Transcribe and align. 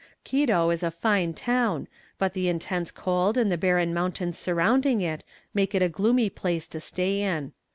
Quito 0.23 0.71
is 0.71 0.81
a 0.81 0.89
fine 0.89 1.31
town, 1.35 1.87
but 2.17 2.33
the 2.33 2.47
intense 2.49 2.89
cold 2.89 3.37
and 3.37 3.51
the 3.51 3.55
barren 3.55 3.93
mountains 3.93 4.35
surrounding 4.35 4.99
it 5.01 5.23
make 5.53 5.75
it 5.75 5.83
a 5.83 5.89
gloomy 5.89 6.27
place 6.27 6.67
to 6.69 6.79
stay 6.79 7.21
in. 7.21 7.53